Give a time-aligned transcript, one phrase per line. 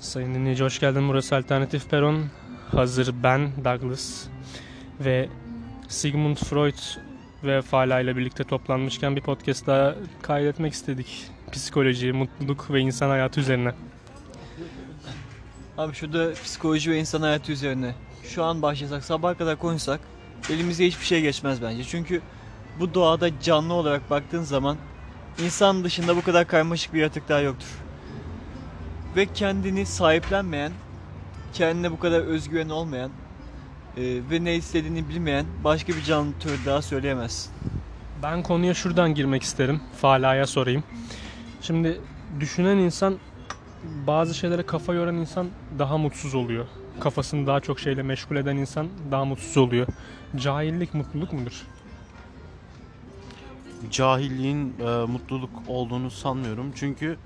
[0.00, 1.08] Sayın dinleyici hoş geldin.
[1.08, 2.26] Burası Alternatif Peron.
[2.70, 4.26] Hazır ben Douglas
[5.00, 5.28] ve
[5.88, 6.78] Sigmund Freud
[7.44, 11.26] ve Fala ile birlikte toplanmışken bir podcast daha kaydetmek istedik.
[11.52, 13.72] Psikoloji, mutluluk ve insan hayatı üzerine.
[15.78, 17.94] Abi şurada psikoloji ve insan hayatı üzerine
[18.24, 20.00] şu an başlasak sabaha kadar konuşsak
[20.50, 21.84] elimize hiçbir şey geçmez bence.
[21.84, 22.20] Çünkü
[22.80, 24.76] bu doğada canlı olarak baktığın zaman
[25.44, 27.68] insan dışında bu kadar karmaşık bir yaratık daha yoktur.
[29.16, 30.72] Ve kendini sahiplenmeyen,
[31.52, 33.10] kendine bu kadar özgüven olmayan
[33.96, 37.50] e, ve ne istediğini bilmeyen başka bir canlı türü daha söyleyemez.
[38.22, 39.80] Ben konuya şuradan girmek isterim.
[40.00, 40.84] Fala'ya sorayım.
[41.60, 42.00] Şimdi
[42.40, 43.18] düşünen insan
[44.06, 46.66] bazı şeylere kafa yoran insan daha mutsuz oluyor.
[47.00, 49.86] Kafasını daha çok şeyle meşgul eden insan daha mutsuz oluyor.
[50.36, 51.66] Cahillik mutluluk mudur?
[53.90, 56.72] cahilliğin e, mutluluk olduğunu sanmıyorum.
[56.74, 57.16] Çünkü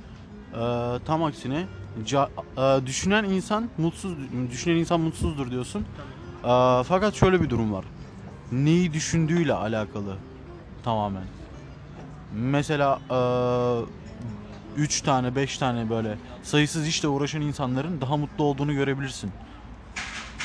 [0.55, 1.67] e, tam aksine
[2.05, 2.29] ca-
[2.83, 4.13] e, düşünen insan mutsuz
[4.51, 5.80] düşünen insan mutsuzdur diyorsun.
[6.45, 7.85] E, fakat şöyle bir durum var.
[8.52, 10.16] Neyi düşündüğüyle alakalı
[10.85, 11.24] tamamen.
[12.35, 12.99] Mesela
[14.77, 19.33] 3 tane 5 tane böyle sayısız işle uğraşan insanların daha mutlu olduğunu görebilirsin.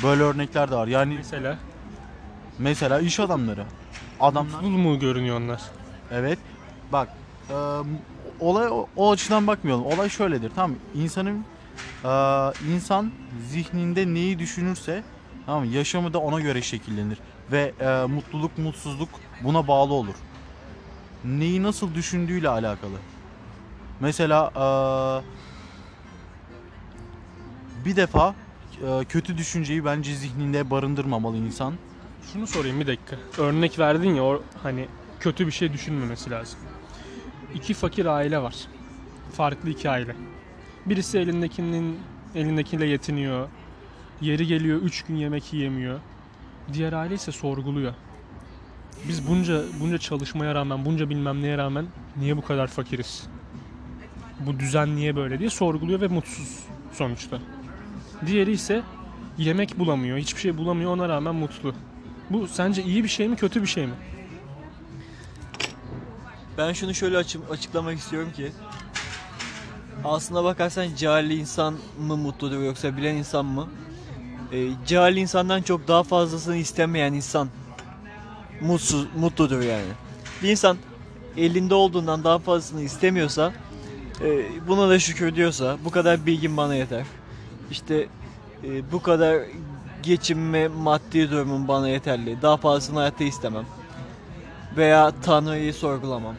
[0.03, 0.87] Böyle örnekler de var.
[0.87, 1.57] Yani Mesela
[2.59, 3.63] mesela iş adamları.
[4.19, 5.61] Adamlar mutsuz mu görünüyor onlar?
[6.11, 6.39] Evet.
[6.91, 7.09] Bak
[7.49, 7.53] e,
[8.39, 9.85] olay o, o açıdan bakmayalım.
[9.85, 10.51] Olay şöyledir.
[10.55, 10.77] Tamam?
[10.95, 11.45] İnsanın
[12.03, 12.09] e,
[12.73, 13.11] insan
[13.49, 15.03] zihninde neyi düşünürse
[15.45, 15.73] tamam mı?
[15.75, 17.17] yaşamı da ona göre şekillenir
[17.51, 19.09] ve e, mutluluk mutsuzluk
[19.43, 20.15] buna bağlı olur.
[21.25, 22.97] Neyi nasıl düşündüğüyle alakalı.
[23.99, 24.65] Mesela e,
[27.85, 28.35] bir defa
[28.87, 31.73] e, kötü düşünceyi bence zihninde barındırmamalı insan.
[32.33, 33.15] Şunu sorayım bir dakika.
[33.37, 34.87] Örnek verdin ya o hani
[35.19, 36.59] kötü bir şey düşünmemesi lazım.
[37.55, 38.55] İki fakir aile var.
[39.33, 40.15] Farklı iki aile.
[40.85, 41.99] Birisi elindekinin
[42.35, 43.47] elindekiyle yetiniyor.
[44.21, 45.99] Yeri geliyor 3 gün yemek yiyemiyor.
[46.73, 47.93] Diğer aile ise sorguluyor.
[49.07, 51.85] Biz bunca bunca çalışmaya rağmen, bunca bilmem neye rağmen
[52.17, 53.27] niye bu kadar fakiriz?
[54.39, 56.59] Bu düzen niye böyle diye sorguluyor ve mutsuz
[56.93, 57.39] sonuçta.
[58.25, 58.81] Diğeri ise
[59.37, 61.73] yemek bulamıyor, hiçbir şey bulamıyor ona rağmen mutlu.
[62.29, 63.93] Bu sence iyi bir şey mi, kötü bir şey mi?
[66.59, 68.51] Ben şunu şöyle açı- açıklamak istiyorum ki
[70.03, 73.67] aslına bakarsan cahil insan mı mutludur yoksa bilen insan mı?
[74.51, 77.49] E, cahil insandan çok daha fazlasını istemeyen insan
[78.61, 79.91] mutsuz, mutludur yani.
[80.43, 80.77] Bir insan
[81.37, 83.53] elinde olduğundan daha fazlasını istemiyorsa
[84.21, 87.05] e, buna da şükür diyorsa bu kadar bilgim bana yeter.
[87.71, 88.07] İşte
[88.63, 89.41] e, bu kadar
[90.03, 92.41] geçim ve maddi durumum bana yeterli.
[92.41, 93.65] Daha fazlasını hayatta istemem.
[94.77, 96.35] Veya Tanrı'yı sorgulamam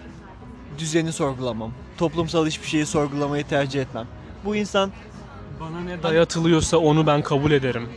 [0.79, 1.73] düzeni sorgulamam.
[1.99, 4.07] Toplumsal hiçbir şeyi sorgulamayı tercih etmem.
[4.45, 4.93] Bu insan,
[5.61, 7.89] Bana ne dayatılıyorsa onu ben kabul ederim.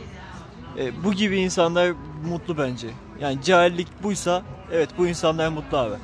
[0.78, 1.92] e, bu gibi insanlar
[2.28, 2.88] mutlu bence.
[3.20, 4.42] Yani cahillik buysa,
[4.72, 5.94] evet bu insanlar mutlu abi.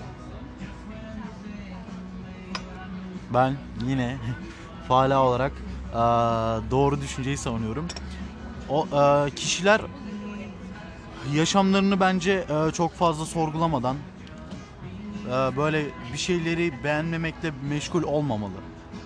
[3.34, 3.54] Ben
[3.87, 4.16] yine
[4.88, 5.52] faala olarak
[5.94, 5.98] eee,
[6.70, 7.87] doğru düşünceyi savunuyorum.
[8.69, 9.81] O eee, kişiler
[11.34, 13.97] yaşamlarını bence eee, çok fazla sorgulamadan
[15.33, 18.53] böyle bir şeyleri beğenmemekle meşgul olmamalı.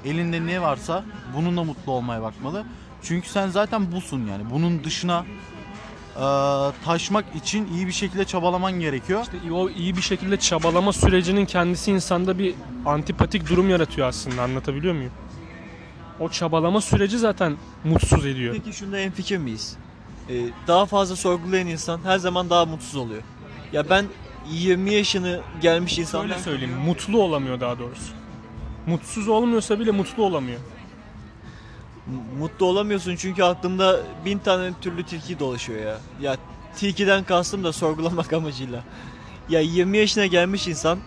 [0.05, 1.05] Elinde ne varsa
[1.37, 2.65] bununla mutlu olmaya bakmalı.
[3.03, 4.51] Çünkü sen zaten busun yani.
[4.51, 5.25] Bunun dışına
[6.17, 6.23] eee,
[6.85, 9.23] taşmak için iyi bir şekilde çabalaman gerekiyor.
[9.23, 12.55] İşte o iyi bir şekilde çabalama sürecinin kendisi insanda bir
[12.87, 15.12] antipatik durum yaratıyor aslında anlatabiliyor muyum?
[16.21, 18.55] O çabalama süreci zaten mutsuz ediyor.
[18.65, 19.77] Peki şunda en fikir miyiz?
[20.31, 20.35] E,
[20.67, 23.23] daha fazla sorgulayan insan her zaman daha mutsuz oluyor.
[23.73, 24.06] Ya ben
[24.50, 26.28] 20 yaşını gelmiş insanlar...
[26.28, 28.12] Şöyle söyleyeyim mutlu olamıyor daha doğrusu.
[28.87, 30.60] Mutsuz olmuyorsa bile mutlu olamıyor.
[32.38, 35.99] Mutlu olamıyorsun çünkü aklında bin tane türlü tilki dolaşıyor ya.
[36.21, 36.37] Ya
[36.77, 38.84] tilkiden kastım da sorgulamak amacıyla.
[39.49, 40.99] Ya 20 yaşına gelmiş insan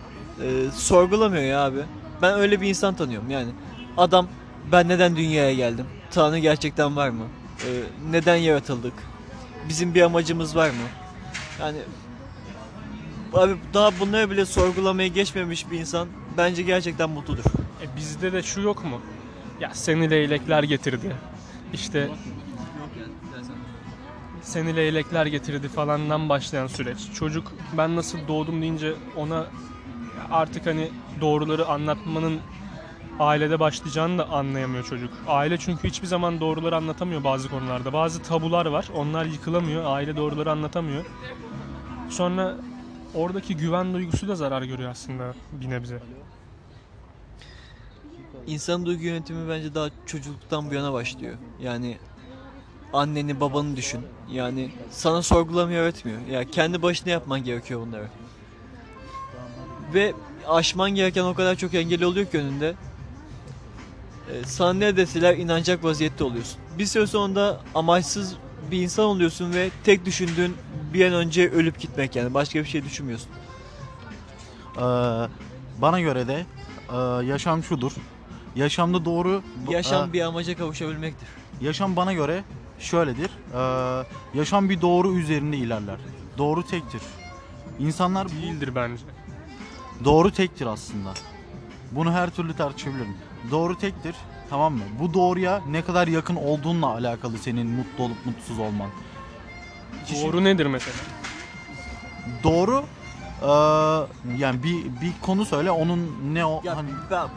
[0.42, 1.80] e, sorgulamıyor ya abi.
[2.22, 3.48] Ben öyle bir insan tanıyorum yani.
[3.96, 4.28] Adam
[4.72, 5.86] ben neden dünyaya geldim?
[6.10, 7.24] Tanrı gerçekten var mı?
[7.58, 7.68] E,
[8.10, 8.92] neden yaratıldık?
[9.68, 10.88] Bizim bir amacımız var mı?
[11.60, 11.78] Yani
[13.34, 17.44] abi daha bunları bile sorgulamaya geçmemiş bir insan bence gerçekten mutludur.
[17.82, 19.00] E bizde de şu yok mu?
[19.60, 21.16] Ya seni leylekler getirdi.
[21.72, 22.10] İşte
[24.42, 26.98] seni leylekler getirdi falandan başlayan süreç.
[27.14, 29.46] Çocuk ben nasıl doğdum deyince ona
[30.30, 30.90] artık hani
[31.20, 32.40] doğruları anlatmanın
[33.20, 35.10] ailede başlayacağını da anlayamıyor çocuk.
[35.28, 37.92] Aile çünkü hiçbir zaman doğruları anlatamıyor bazı konularda.
[37.92, 38.88] Bazı tabular var.
[38.94, 39.84] Onlar yıkılamıyor.
[39.86, 41.04] Aile doğruları anlatamıyor.
[42.10, 42.56] Sonra
[43.14, 46.02] oradaki güven duygusu da zarar görüyor aslında bir nebze.
[48.46, 51.34] İnsan duygu yönetimi bence daha çocukluktan bu yana başlıyor.
[51.60, 51.98] Yani
[52.92, 54.00] anneni babanı düşün.
[54.30, 56.26] Yani sana sorgulamıyor öğretmiyor.
[56.26, 58.08] Ya kendi başına yapman gerekiyor bunları.
[59.94, 60.14] Ve
[60.46, 62.74] aşman gereken o kadar çok engel oluyor ki önünde.
[64.30, 66.58] Ee, sana ne deseler inanacak vaziyette oluyorsun.
[66.78, 68.36] Bir süre sonunda amaçsız
[68.70, 70.56] bir insan oluyorsun ve tek düşündüğün
[70.94, 72.34] bir an önce ölüp gitmek yani.
[72.34, 73.28] Başka bir şey düşünmüyorsun.
[74.76, 74.80] Ee,
[75.78, 76.46] bana göre de
[76.92, 77.92] e, yaşam şudur.
[78.56, 81.28] Yaşamda doğru Yaşam e, bir amaca kavuşabilmektir.
[81.60, 82.44] yaşam bana göre
[82.78, 83.30] şöyledir.
[83.54, 84.04] Ee,
[84.38, 85.96] yaşam bir doğru üzerinde ilerler.
[86.38, 87.02] Doğru tektir.
[87.78, 89.02] İnsanlar Değildir bence.
[90.04, 91.10] doğru tektir aslında.
[91.92, 93.16] Bunu her türlü tartışabilirim.
[93.50, 94.14] Doğru tektir.
[94.50, 94.82] Tamam mı?
[95.00, 98.90] Bu doğruya ne kadar yakın olduğunla alakalı senin mutlu olup mutsuz olman.
[100.08, 100.96] Kişi- Doğru nedir mesela?
[102.44, 102.84] Doğru
[103.42, 107.28] eee, yani bir bir konu söyle onun ne o Ya hani ben,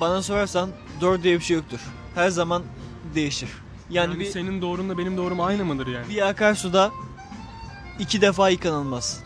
[0.00, 1.80] bana sorarsan doğru diye bir şey yoktur.
[2.14, 2.62] Her zaman
[3.14, 3.50] değişir.
[3.90, 6.08] Yani, Yani, bir, senin doğrunla benim doğrum aynı mıdır yani?
[6.08, 6.90] bir akarsuda
[7.98, 9.20] iki defa yıkanılmaz.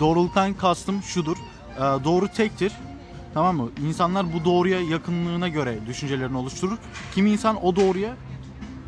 [0.00, 1.36] doğruluktan kastım şudur.
[1.78, 2.72] Eee, doğru tektir.
[3.34, 3.70] Tamam mı?
[3.86, 6.78] İnsanlar bu doğruya yakınlığına göre düşüncelerini oluşturur.
[7.14, 8.16] Kimi insan o doğruya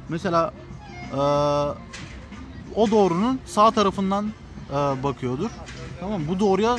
[0.09, 0.53] mesela
[1.13, 1.19] eee,
[2.75, 4.25] o doğrunun sağ tarafından
[4.71, 5.51] eee, bakıyordur.
[6.01, 6.29] Tamam mı?
[6.29, 6.77] Bu doğruya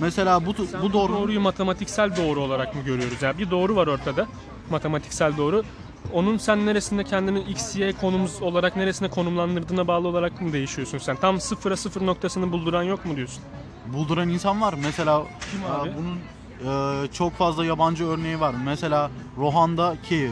[0.00, 3.22] mesela bu bu doğru doğruyu matematiksel doğru olarak mı görüyoruz?
[3.22, 4.26] Yani bir doğru var ortada.
[4.70, 5.62] Matematiksel doğru.
[6.12, 11.16] Onun sen neresinde kendini x, y konumuz olarak neresine konumlandırdığına bağlı olarak mı değişiyorsun sen?
[11.16, 13.42] Tam sıfıra sıfır noktasını bulduran yok mu diyorsun?
[13.86, 14.74] bulduran insan var.
[14.82, 15.90] Mesela Kim e, abi?
[15.98, 16.18] bunun
[17.04, 18.54] e, çok fazla yabancı örneği var.
[18.64, 20.30] Mesela Rohanda Keir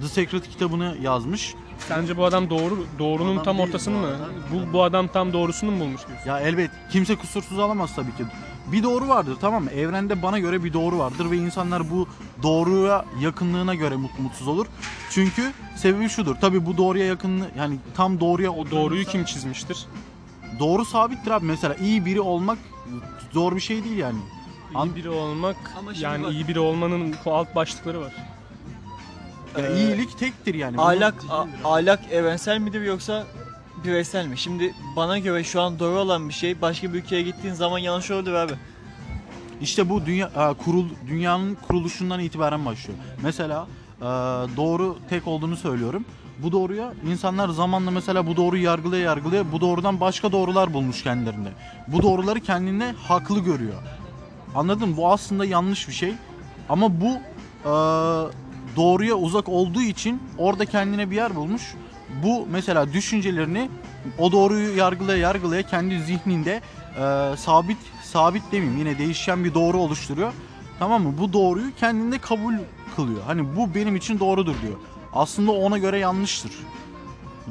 [0.00, 1.54] The Secret kitabını yazmış.
[1.78, 4.06] Sence bu adam doğru doğrunun Adam tam değil ortasını bu mı?
[4.06, 4.24] arada.
[4.52, 6.28] Bu, bu adam tam doğrusunu mu bulmuş diyorsun?
[6.30, 8.24] Ya elbet kimse kusursuz alamaz tabii ki.
[8.72, 9.70] Bir doğru vardır tamam mı?
[9.70, 12.08] Evrende bana göre bir doğru vardır ve insanlar bu
[12.42, 14.66] doğruya yakınlığına göre mut- mutsuz olur.
[15.10, 16.36] Çünkü sebebi şudur.
[16.40, 19.86] Tabii bu doğruya yakınlığı yani tam doğruya O doğruyu kim çizmiştir?
[20.58, 21.46] Doğru sabittir abi.
[21.46, 22.58] Mesela iyi biri olmak
[23.32, 24.18] zor bir şey değil yani.
[24.74, 28.12] An- İyi biri olmak Ama şimdi yani bak- iyi biri olmanın alt başlıkları var.
[29.58, 30.76] Ee, iyilik tektir yani.
[30.76, 33.24] Bunu- Ahlak, a- ahlak evrensel midir yoksa
[33.84, 34.38] bireysel mi?
[34.38, 38.10] Şimdi bana göre şu an doğru olan bir şey başka bir ülkeye gittiğin zaman yanlış
[38.10, 38.52] olur abi.
[39.60, 42.98] İşte bu dünya e, kurul dünyanın kuruluşundan itibaren başlıyor.
[43.22, 43.66] Mesela
[44.00, 44.04] e,
[44.56, 46.04] doğru tek olduğunu söylüyorum.
[46.38, 51.48] Bu doğruya insanlar zamanla mesela bu doğruyu yargılaya yargılaya bu doğrudan başka doğrular bulmuş kendilerinde.
[51.88, 53.74] Bu doğruları kendine haklı görüyor.
[54.54, 54.96] Anladın mı?
[54.96, 56.14] Bu aslında yanlış bir şey.
[56.68, 57.06] Ama bu
[57.64, 57.72] e,
[58.76, 61.74] doğruya uzak olduğu için orada kendine bir yer bulmuş.
[62.22, 63.70] Bu mesela düşüncelerini
[64.18, 66.60] o doğruyu yargılaya yargılaya kendi zihninde
[66.96, 70.32] e, sabit sabit demeyeyim yine değişen bir doğru oluşturuyor.
[70.78, 71.14] Tamam mı?
[71.18, 72.54] Bu doğruyu kendinde kabul
[72.96, 73.20] kılıyor.
[73.26, 74.74] Hani bu benim için doğrudur diyor.
[75.12, 76.52] Aslında ona göre yanlıştır.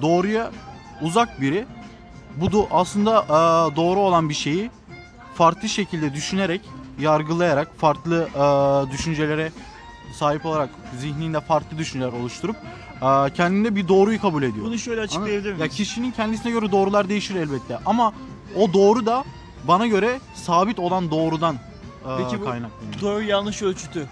[0.01, 0.51] Doğruya
[1.01, 1.65] uzak biri
[2.35, 4.71] bu da aslında e, doğru olan bir şeyi
[5.35, 6.61] farklı şekilde düşünerek,
[6.99, 9.51] yargılayarak, farklı e, düşüncelere
[10.13, 10.69] sahip olarak
[10.99, 12.55] zihninde farklı düşünceler oluşturup
[13.01, 14.65] e, kendinde bir doğruyu kabul ediyor.
[14.65, 15.59] Bunu şöyle açıklayabilir miyiz?
[15.59, 18.13] Ya kişinin kendisine göre doğrular değişir elbette ama
[18.57, 19.23] o doğru da
[19.67, 23.01] bana göre sabit olan doğrudan e, Peki bu kaynaklanıyor.
[23.01, 24.07] Doğru yanlış ölçütü.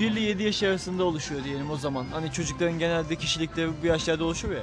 [0.00, 2.06] 1 ile 7 yaş arasında oluşuyor diyelim o zaman.
[2.12, 4.62] Hani çocukların genelde kişilikleri bu yaşlarda oluşuyor ya.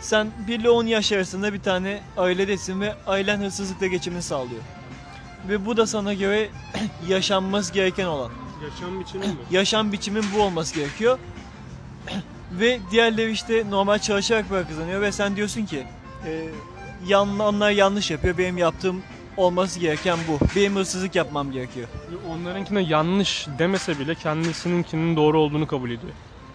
[0.00, 4.62] Sen 1 ile 10 yaş arasında bir tane ailedesin ve ailen hırsızlıkla geçimini sağlıyor.
[5.48, 6.48] Ve bu da sana göre
[7.08, 8.30] yaşanması gereken olan.
[8.66, 9.34] Yaşam biçimi mi?
[9.50, 11.18] Yaşam biçimin bu olması gerekiyor.
[12.52, 15.86] ve diğerleri işte normal çalışarak para kazanıyor ve sen diyorsun ki
[16.26, 16.48] e,
[17.06, 19.02] yan, onlar yanlış yapıyor benim yaptığım
[19.36, 20.38] olması gereken bu.
[20.56, 21.88] Benim hırsızlık yapmam gerekiyor.
[22.30, 26.12] Onlarınkine yanlış demese bile kendisininkinin doğru olduğunu kabul ediyor.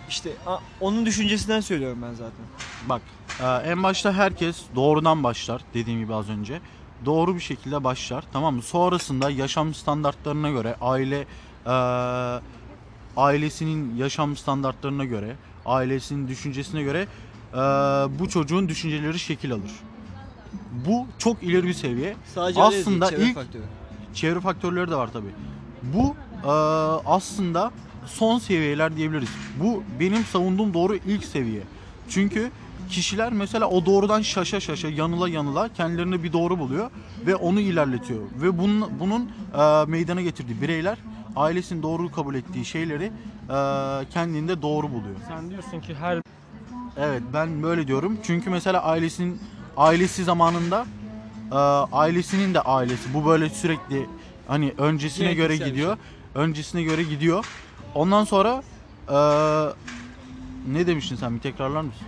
[0.09, 2.45] İşte a- onun düşüncesinden söylüyorum ben zaten.
[2.89, 3.01] Bak
[3.39, 6.61] e, en başta herkes doğrudan başlar dediğim gibi az önce.
[7.05, 8.61] Doğru bir şekilde başlar tamam mı?
[8.61, 11.25] Sonrasında yaşam standartlarına göre aile
[13.17, 17.07] ailesinin yaşam standartlarına göre ailesinin düşüncesine göre
[17.53, 17.57] e,
[18.19, 19.71] bu çocuğun düşünceleri şekil alır.
[20.87, 22.15] Bu çok ileri bir seviye.
[22.35, 23.63] Sadece Aslında değil, çevre ilk- faktörü.
[24.13, 25.27] Çevre faktörleri de var tabi.
[25.83, 26.15] Bu
[26.45, 26.51] e,
[27.05, 27.71] aslında
[28.05, 29.29] son seviyeler diyebiliriz.
[29.63, 31.61] Bu benim savunduğum doğru ilk seviye.
[32.09, 32.51] Çünkü
[32.89, 36.91] kişiler mesela o doğrudan şaşa şaşa yanıla yanıla kendilerine bir doğru buluyor
[37.25, 38.19] ve onu ilerletiyor.
[38.41, 40.97] Ve bunun, bunun e, meydana getirdiği bireyler
[41.35, 43.55] ailesinin doğru kabul ettiği şeyleri e,
[44.09, 45.15] kendinde doğru buluyor.
[45.27, 46.21] Sen diyorsun ki her
[46.97, 48.17] Evet ben böyle diyorum.
[48.23, 49.41] Çünkü mesela ailesinin
[49.77, 50.85] ailesi zamanında
[51.51, 51.55] e,
[51.95, 54.09] ailesinin de ailesi bu böyle sürekli
[54.47, 55.69] hani öncesine Geleneksel göre bir şey.
[55.69, 55.97] gidiyor.
[56.35, 57.45] Öncesine göre gidiyor.
[57.95, 58.63] Ondan sonra
[59.09, 59.17] e,
[60.73, 62.07] ne demiştin sen bir tekrarlar mısın?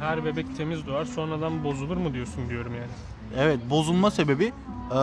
[0.00, 2.90] Her bebek temiz doğar sonradan bozulur mu diyorsun diyorum yani.
[3.36, 4.52] Evet bozulma sebebi
[4.90, 4.94] e,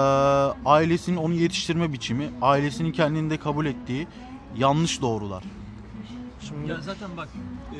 [0.65, 4.07] ailesinin onu yetiştirme biçimi, ailesinin kendinde kabul ettiği
[4.57, 5.43] yanlış doğrular.
[6.47, 7.29] Şimdi Ya zaten bak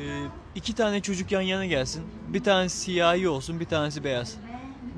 [0.54, 2.02] iki tane çocuk yan yana gelsin.
[2.28, 4.36] Bir tanesi siyahi olsun bir tanesi beyaz.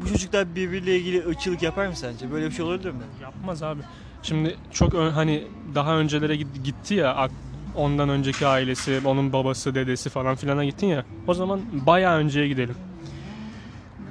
[0.03, 2.33] Bu çocuklar birbiriyle ilgili ırkçılık yapar mı sence?
[2.33, 3.03] Böyle bir şey olabilir mi?
[3.23, 3.81] yapmaz abi.
[4.23, 5.43] Şimdi çok ön- hani
[5.75, 7.29] daha öncelere git- gitti ya
[7.77, 11.05] ondan önceki ailesi, onun babası, dedesi falan filana gittin ya.
[11.27, 12.75] O zaman bayağı önceye gidelim.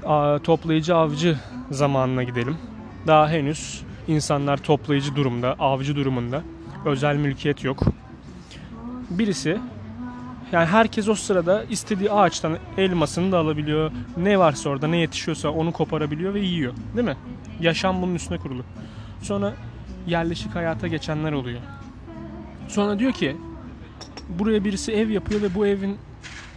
[0.06, 1.38] Aa, toplayıcı avcı
[1.72, 2.58] zamanına gidelim.
[3.08, 6.44] Daha henüz insanlar toplayıcı durumda, avcı durumunda.
[6.86, 7.84] Özel mülkiyet yok.
[9.10, 9.58] Birisi
[10.52, 13.92] yani herkes o sırada istediği ağaçtan elmasını da alabiliyor.
[14.18, 16.74] Ne varsa orada ne yetişiyorsa onu koparabiliyor ve yiyor.
[16.96, 17.18] Değil mi?
[17.60, 18.64] Yaşam bunun üstüne kurulu.
[19.22, 19.54] Sonra
[20.08, 21.60] yerleşik hayata geçenler oluyor.
[22.68, 23.38] Sonra diyor ki
[24.30, 25.98] buraya birisi ev yapıyor ve bu evin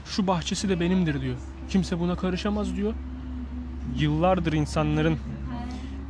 [0.07, 1.37] şu bahçesi de benimdir diyor.
[1.69, 2.93] Kimse buna karışamaz diyor.
[3.99, 5.19] Yıllardır insanların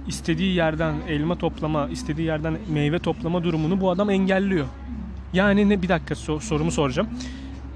[0.07, 4.67] istediği yerden elma toplama, istediği yerden meyve toplama durumunu bu adam engelliyor.
[5.33, 7.09] Yani ne bir dakika so- sorumu soracağım.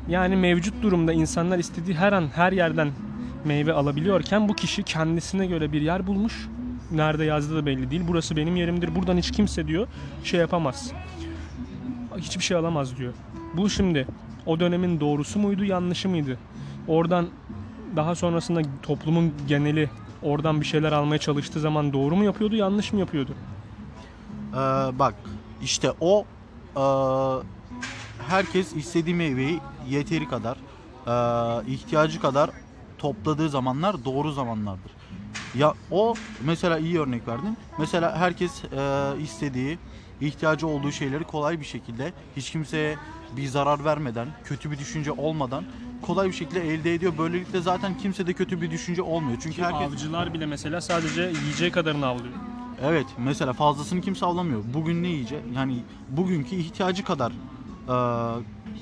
[0.08, 2.88] Yani mevcut durumda insanlar istediği her an her yerden
[3.44, 6.48] meyve alabiliyorken bu kişi kendisine göre bir yer bulmuş.
[6.92, 8.02] Nerede yazdığı da belli değil.
[8.08, 8.94] Burası benim yerimdir.
[8.94, 9.86] Buradan hiç kimse diyor
[10.24, 10.92] şey yapamaz.
[12.16, 13.12] Hiçbir şey alamaz diyor.
[13.54, 14.06] Bu şimdi
[14.46, 16.38] o dönemin doğrusu muydu, yanlışı mıydı?
[16.88, 17.26] Oradan
[17.96, 19.90] daha sonrasında toplumun geneli
[20.22, 23.36] oradan bir şeyler almaya çalıştığı zaman doğru mu yapıyordu, yanlış mı yapıyordu?
[24.54, 24.58] Ee,
[24.98, 25.14] bak
[25.60, 26.24] işte o
[26.76, 26.84] e,
[28.18, 30.56] herkes istediği meyveyi yeteri kadar
[31.06, 31.12] e,
[31.72, 32.50] ihtiyacı kadar
[32.98, 34.96] topladığı zamanlar doğru zamanlardır.
[35.54, 37.58] Ya o mesela iyi örnek verdin.
[37.78, 39.78] Mesela herkes e, istediği
[40.20, 42.98] ihtiyacı olduğu şeyleri kolay bir şekilde hiç kimseye
[43.36, 45.64] bir zarar vermeden, kötü bir düşünce olmadan
[46.02, 47.12] kolay bir şekilde elde ediyor.
[47.18, 49.38] Böylelikle zaten kimsede kötü bir düşünce olmuyor.
[49.42, 52.34] Çünkü Ki herkes avcılar bile mesela sadece yiyeceği kadarını avlıyor.
[52.82, 54.62] Evet mesela fazlasını kimse avlamıyor.
[54.74, 55.42] Bugün ne yiyecek?
[55.54, 57.32] Yani bugünkü ihtiyacı kadar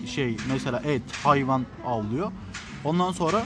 [0.06, 2.32] şey mesela et, hayvan avlıyor.
[2.84, 3.42] Ondan sonra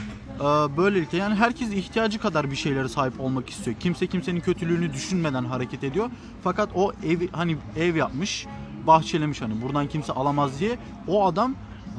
[0.77, 3.77] böylelikle yani herkes ihtiyacı kadar bir şeylere sahip olmak istiyor.
[3.79, 6.09] Kimse kimsenin kötülüğünü düşünmeden hareket ediyor.
[6.43, 8.47] Fakat o evi hani ev yapmış,
[8.89, 10.77] bahçelemiş hani buradan kimse alamaz diye
[11.07, 11.55] o adam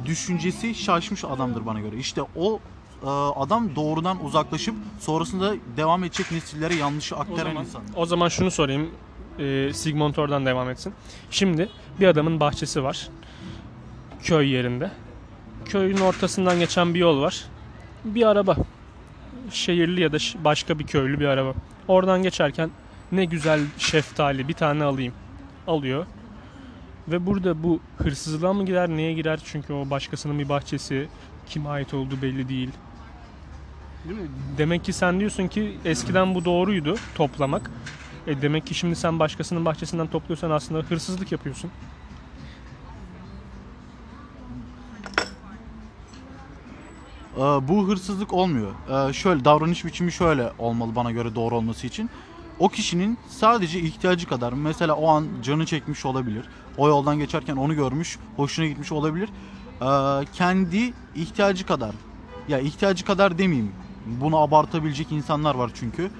[0.07, 1.97] düşüncesi şaşmış adamdır bana göre.
[1.97, 2.53] İşte o
[3.03, 7.83] eee, adam doğrudan uzaklaşıp sonrasında devam edecek nesillere yanlışı O aktaran zaman, insan.
[7.97, 8.91] o zaman şunu sorayım.
[9.39, 10.95] Ee, Sigmund oradan devam etsin.
[11.31, 11.69] Şimdi
[12.01, 13.09] bir adamın bahçesi var.
[14.23, 14.91] Köy yerinde.
[15.65, 17.45] Köyün ortasından geçen bir yol var.
[18.05, 18.57] Bir araba.
[19.51, 21.55] Şehirli ya da başka bir köylü bir araba.
[21.89, 22.71] Oradan geçerken
[23.13, 25.15] ne güzel şeftali bir tane alayım.
[25.67, 26.07] Alıyor.
[27.11, 29.41] Ve burada bu hırsızlığa mı girer neye girer?
[29.45, 31.09] Çünkü o başkasının bir bahçesi.
[31.49, 32.71] Kime ait olduğu belli değil.
[34.09, 34.29] Değil mi?
[34.59, 37.71] Demek ki sen diyorsun ki eskiden bu doğruydu toplamak.
[38.27, 41.71] E demek ki şimdi sen başkasının bahçesinden topluyorsan aslında hırsızlık yapıyorsun.
[47.37, 48.73] Ee, bu hırsızlık olmuyor.
[48.91, 52.11] Ee, şöyle davranış biçimi şöyle olmalı bana göre doğru olması için.
[52.61, 56.45] O kişinin sadece ihtiyacı kadar mesela o an canı çekmiş olabilir.
[56.77, 59.29] O yoldan geçerken onu görmüş, hoşuna gitmiş olabilir.
[59.83, 59.87] Ee,
[60.33, 61.91] kendi ihtiyacı kadar
[62.49, 63.73] ya ihtiyacı kadar demeyeyim.
[64.07, 66.11] Bunu abartabilecek insanlar var çünkü.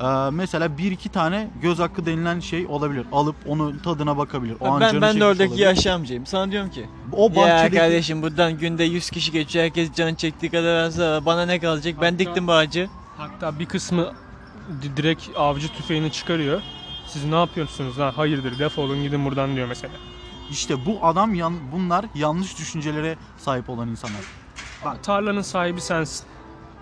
[0.00, 3.06] Ee, mesela bir iki tane göz hakkı denilen şey olabilir.
[3.12, 4.56] Alıp onun tadına bakabilir.
[4.60, 5.66] O an ben canı ben de çekmiş oradaki olabilir.
[5.66, 6.26] yaşlı amcayım.
[6.26, 9.64] Sana diyorum ki O ya bahçedeki kardeşim buradan günde 100 kişi geçiyor.
[9.64, 11.94] Herkes can çektiği kadar alsa bana ne kalacak?
[12.00, 12.88] Ben Hatta- diktim bu ağacı.
[13.16, 14.12] Hatta bir kısmı
[14.96, 16.62] direkt avcı tüfeğini çıkarıyor.
[17.06, 18.12] Siz ne yapıyorsunuz lan?
[18.12, 19.94] Hayırdır defolun gidin buradan diyor mesela.
[20.50, 24.20] işte bu adam yan, bunlar yanlış düşüncelere sahip olan insanlar.
[24.84, 25.04] Bak.
[25.04, 26.26] Tarlanın sahibi sensin.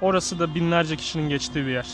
[0.00, 1.86] Orası da binlerce kişinin geçtiği bir yer.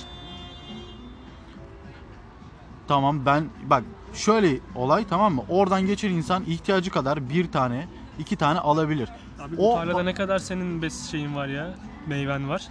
[2.88, 5.42] Tamam ben bak şöyle olay tamam mı?
[5.48, 9.08] Oradan geçen insan ihtiyacı kadar bir tane, iki tane alabilir.
[9.40, 11.74] Abi bu O- tarlada ne kadar senin bes şeyin var ya?
[12.06, 12.68] Meyven var.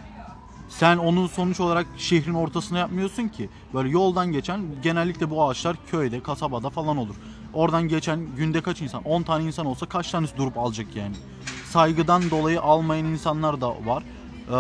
[0.69, 3.49] Sen onu sonuç olarak şehrin ortasına yapmıyorsun ki.
[3.73, 7.15] Böyle yoldan geçen genellikle bu ağaçlar köyde, kasabada falan olur.
[7.53, 9.03] Oradan geçen günde kaç insan?
[9.03, 11.15] 10 tane insan olsa kaç tanesi durup alacak yani?
[11.65, 14.03] Saygıdan dolayı almayan insanlar da var.
[14.49, 14.55] Ee,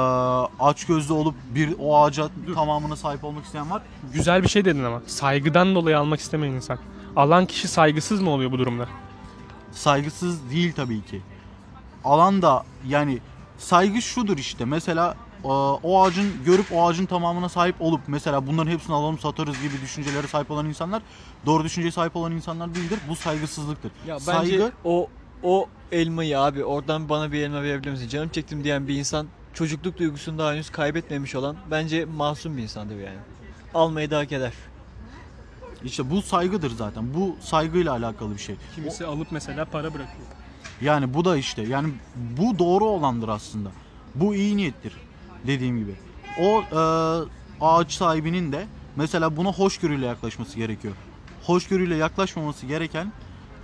[0.59, 3.81] aç gözlü olup bir o ağaca tamamına sahip olmak isteyen var.
[4.13, 5.01] Güzel bir şey dedin ama.
[5.07, 6.79] Saygıdan dolayı almak istemeyen insan.
[7.15, 8.87] Alan kişi saygısız mı oluyor bu durumda?
[9.71, 11.21] saygısız değil tabii ki.
[12.03, 13.19] Alan da yani
[13.57, 18.95] saygı şudur işte mesela o ağacın görüp o ağacın tamamına sahip olup mesela bunların hepsini
[18.95, 21.01] alalım satarız gibi düşüncelere sahip olan insanlar
[21.45, 22.99] doğru düşünceye sahip olan insanlar değildir.
[23.09, 23.91] Bu saygısızlıktır.
[24.07, 25.07] Ya bence Saygı o
[25.43, 28.07] o elmayı abi oradan bana bir elma verebilir misin?
[28.07, 32.95] Canım çektim diyen bir insan çocukluk duygusunu daha henüz kaybetmemiş olan bence masum bir insandır
[32.95, 33.19] yani.
[33.73, 34.53] Almayı da hak eder.
[35.83, 37.13] İşte bu saygıdır zaten.
[37.13, 38.55] Bu saygıyla alakalı bir şey.
[38.75, 40.27] Kimisi alıp mesela para bırakıyor.
[40.81, 43.69] Yani bu da işte yani bu doğru olandır aslında.
[44.15, 44.93] Bu iyi niyettir
[45.47, 45.95] dediğim gibi.
[46.39, 46.79] O e,
[47.61, 48.65] ağaç sahibinin de
[48.95, 50.93] mesela buna hoşgörüyle yaklaşması gerekiyor.
[51.43, 53.11] Hoşgörüyle yaklaşmaması gereken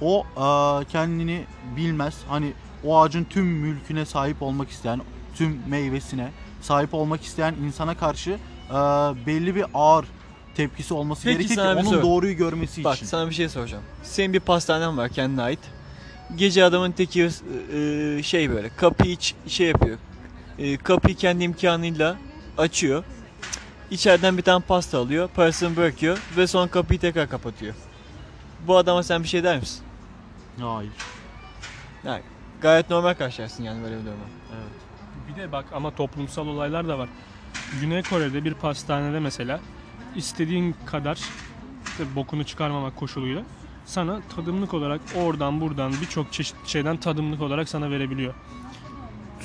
[0.02, 1.44] o e, kendini
[1.78, 2.16] bilmez.
[2.28, 2.54] Hani
[2.84, 5.02] o ağacın tüm mülküne sahip olmak isteyen,
[5.36, 8.30] tüm meyvesine sahip olmak isteyen insana karşı
[8.70, 8.74] e,
[9.26, 10.06] belli bir ağır
[10.56, 12.02] tepkisi olması Peki gerekir ki sana bir onun soru.
[12.02, 13.06] doğruyu görmesi Bak için.
[13.06, 13.84] sana bir şey soracağım.
[14.04, 15.60] Senin bir pastanen var kendine ait.
[16.36, 17.24] Gece adamın teki
[17.74, 19.98] e, şey böyle kapıyı iç, şey yapıyor.
[20.60, 22.18] E, kapıyı kendi imkanıyla
[22.58, 23.04] açıyor.
[23.92, 27.76] İçeriden bir tane pasta alıyor, parasını bırakıyor ve sonra kapıyı tekrar kapatıyor.
[28.68, 29.84] Bu adama sen bir şey der misin?
[30.60, 30.92] Hayır.
[32.04, 32.22] Yani
[32.62, 34.24] gayet normal karşılarsın yani böyle bir durumu.
[34.54, 34.72] Evet.
[35.30, 37.10] Bir de bak ama toplumsal olaylar da var.
[37.82, 39.60] Güney Kore'de bir pastanede mesela
[40.16, 41.20] istediğin kadar
[41.86, 43.44] işte bokunu çıkarmamak koşuluyla
[43.86, 48.34] sana tadımlık olarak oradan buradan birçok çeşit şeyden tadımlık olarak sana verebiliyor.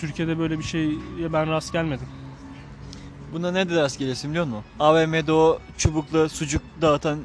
[0.01, 2.07] Türkiye'de böyle bir şeye ben rast gelmedim.
[3.33, 4.65] Buna ne de ders geliyorsun biliyor musun?
[4.81, 7.19] AVM'de o çubukla sucuk dağıtan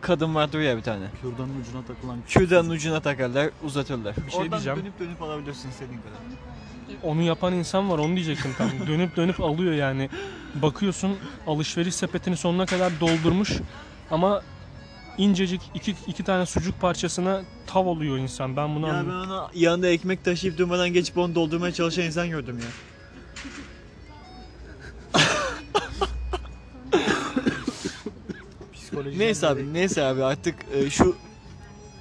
[0.00, 1.04] kadın vardır ya bir tane.
[1.22, 4.16] Kürdanın ucuna takılan Kürdanın ucuna takarlar, uzatırlar.
[4.26, 4.78] Bir şey Oradan diyeceğim.
[4.78, 6.18] dönüp dönüp alabilirsin istediğin kadar.
[7.02, 8.70] Onu yapan insan var onu diyecektim tam.
[8.86, 10.10] dönüp dönüp alıyor yani.
[10.54, 11.16] Bakıyorsun
[11.46, 13.52] alışveriş sepetini sonuna kadar doldurmuş
[14.10, 14.42] ama
[15.18, 18.56] incecik iki, iki tane sucuk parçasına tav oluyor insan.
[18.56, 22.58] Ben bunu Ya ben ona yanında ekmek taşıyıp durmadan geçip onu doldurmaya çalışan insan gördüm
[22.58, 22.66] ya.
[28.74, 29.18] psikoloji.
[29.18, 31.16] Neyse abi, neyse abi artık e, şu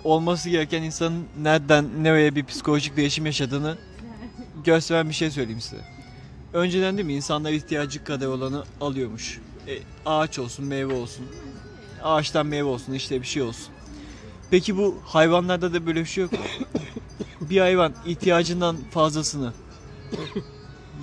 [0.03, 3.77] olması gereken insanın nereden nereye bir psikolojik değişim yaşadığını
[4.63, 5.81] gösteren bir şey söyleyeyim size.
[6.53, 9.39] Önceden değil mi insanlar ihtiyacı kadar olanı alıyormuş.
[9.68, 11.25] E, ağaç olsun, meyve olsun.
[12.05, 13.74] Ağaçtan meyve olsun, işte bir şey olsun.
[14.51, 16.39] Peki bu hayvanlarda da böyle bir şey yok mu?
[17.50, 19.53] bir hayvan ihtiyacından fazlasını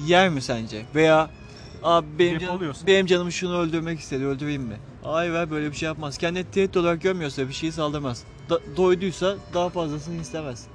[0.07, 0.87] yer mi sence?
[0.95, 1.31] Veya
[1.83, 2.87] abi benim, canım, Depoluyorsun.
[2.87, 4.77] benim canım şunu öldürmek istedi, öldüreyim mi?
[5.03, 6.19] Hayır böyle bir şey yapmaz.
[6.19, 8.25] Kendini tehdit olarak görmüyorsa bir şeyi saldırmaz.
[8.51, 10.67] Da- doyduysa daha fazlasını istemez.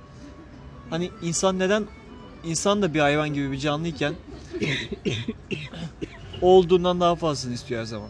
[0.89, 1.85] Hani insan neden
[2.43, 4.13] insan da bir hayvan gibi bir canlıyken
[6.41, 8.09] olduğundan daha fazlasını istiyor her zaman.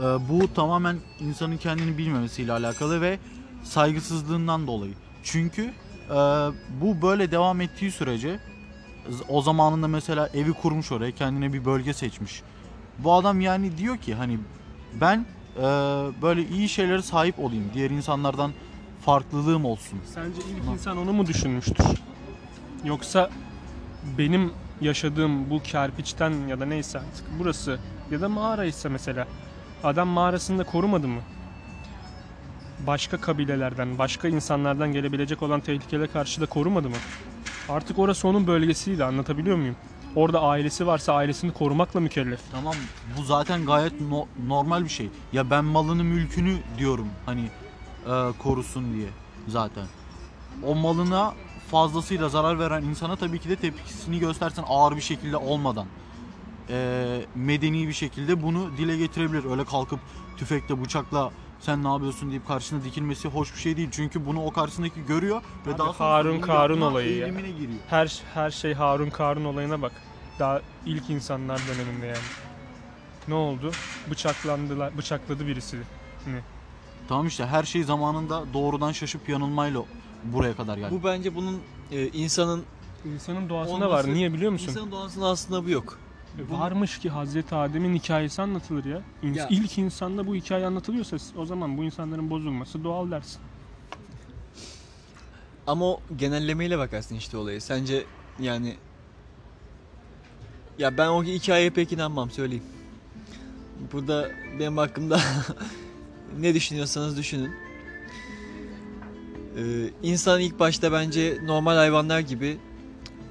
[0.00, 3.18] Ee, bu tamamen insanın kendini bilmemesiyle alakalı ve
[3.62, 4.94] saygısızlığından dolayı.
[5.22, 5.62] Çünkü
[6.10, 6.14] e,
[6.80, 8.40] bu böyle devam ettiği sürece
[9.28, 12.42] o zamanında mesela evi kurmuş oraya kendine bir bölge seçmiş.
[12.98, 14.38] Bu adam yani diyor ki hani
[15.00, 15.62] ben e,
[16.22, 17.64] böyle iyi şeylere sahip olayım.
[17.74, 18.52] Diğer insanlardan
[19.04, 19.98] farklılığım olsun.
[20.14, 21.86] Sence ilk insan onu mu düşünmüştür?
[22.84, 23.30] Yoksa
[24.18, 27.78] benim yaşadığım bu kerpiçten ya da neyse artık burası
[28.10, 29.26] ya da mağara ise mesela
[29.84, 31.20] adam mağarasında korumadı mı?
[32.86, 36.96] Başka kabilelerden, başka insanlardan gelebilecek olan tehlikelere karşı da korumadı mı?
[37.68, 39.76] Artık orası onun bölgesiydi anlatabiliyor muyum?
[40.16, 42.40] Orada ailesi varsa ailesini korumakla mükellef.
[42.52, 42.74] Tamam
[43.18, 45.08] bu zaten gayet no- normal bir şey.
[45.32, 47.44] Ya ben malını mülkünü diyorum hani
[48.06, 49.08] e, korusun diye
[49.48, 49.86] zaten.
[50.66, 51.34] O malına
[51.70, 55.86] fazlasıyla zarar veren insana tabii ki de tepkisini göstersen ağır bir şekilde olmadan.
[56.70, 59.44] E, medeni bir şekilde bunu dile getirebilir.
[59.50, 60.00] Öyle kalkıp
[60.36, 61.30] tüfekle bıçakla
[61.60, 63.88] sen ne yapıyorsun deyip karşısına dikilmesi hoş bir şey değil.
[63.92, 67.26] Çünkü bunu o karşısındaki görüyor ve Abi daha sonra Harun Karun olayı ya.
[67.26, 67.78] eğilimine giriyor.
[67.88, 69.92] Her her şey Harun Karun olayına bak.
[70.38, 72.18] Daha ilk insanlar döneminde yani.
[73.28, 73.70] Ne oldu?
[74.10, 75.76] Bıçaklandılar, bıçakladı birisi.
[77.08, 79.82] Tamam işte her şey zamanında doğrudan şaşıp yanılmayla
[80.24, 80.94] buraya kadar geldi.
[81.00, 81.60] Bu bence bunun
[81.92, 82.64] e, insanın
[83.14, 84.14] İnsanın doğasında Olması- var.
[84.14, 84.68] Niye biliyor musun?
[84.68, 85.98] insanın doğasında aslında bu yok.
[86.38, 89.02] E, Varmış ki Hazreti Adem'in hikayesi anlatılır ya.
[89.22, 89.46] İns- Ya.
[89.50, 93.40] İlk insanda bu hikaye anlatılıyorsa o zaman bu insanların bozulması doğal dersin.
[95.66, 97.60] Ama o genellemeyle bakarsın işte olayı.
[97.60, 98.04] Sence
[98.40, 98.76] yani
[100.78, 102.64] ya ben o hikayeye pek inanmam söyleyeyim.
[103.92, 105.20] Burada benim hakkımda
[106.40, 107.52] ne düşünüyorsanız düşünün.
[109.56, 112.58] Ee, insan ilk başta bence normal hayvanlar gibi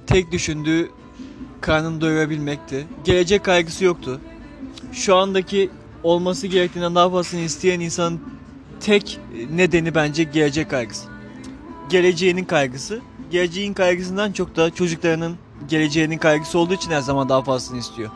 [0.06, 0.90] tek düşündüğü
[1.60, 2.86] karnını doyurabilmekti.
[3.04, 4.20] Gelecek kaygısı yoktu.
[4.92, 5.70] Şu andaki
[6.02, 8.20] olması gerektiğinden daha fazlasını isteyen insanın
[8.80, 9.20] tek
[9.52, 11.08] nedeni bence gelecek kaygısı
[11.90, 13.00] geleceğinin kaygısı.
[13.30, 15.36] Geleceğin kaygısından çok da çocuklarının
[15.68, 18.10] geleceğinin kaygısı olduğu için her zaman daha fazlasını istiyor.